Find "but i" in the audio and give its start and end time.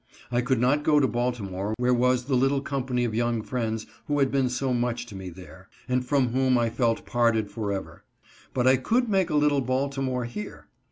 8.51-8.77